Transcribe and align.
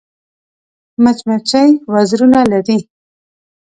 مچمچۍ 1.03 1.69
وزرونه 1.93 2.39
لري 2.51 2.79